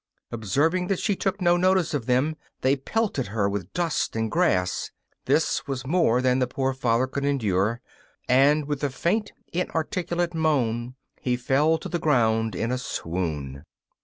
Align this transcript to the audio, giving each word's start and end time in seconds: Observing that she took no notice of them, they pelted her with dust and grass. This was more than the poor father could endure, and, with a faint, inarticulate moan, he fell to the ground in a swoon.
Observing 0.31 0.87
that 0.87 0.97
she 0.97 1.15
took 1.15 1.39
no 1.41 1.55
notice 1.55 1.93
of 1.93 2.07
them, 2.07 2.35
they 2.61 2.75
pelted 2.75 3.27
her 3.27 3.47
with 3.47 3.71
dust 3.73 4.15
and 4.15 4.31
grass. 4.31 4.89
This 5.25 5.67
was 5.67 5.85
more 5.85 6.23
than 6.23 6.39
the 6.39 6.47
poor 6.47 6.73
father 6.73 7.05
could 7.05 7.23
endure, 7.23 7.81
and, 8.27 8.65
with 8.65 8.83
a 8.83 8.89
faint, 8.89 9.31
inarticulate 9.53 10.33
moan, 10.33 10.95
he 11.21 11.37
fell 11.37 11.77
to 11.77 11.87
the 11.87 11.99
ground 11.99 12.55
in 12.55 12.71
a 12.71 12.79
swoon. 12.79 13.63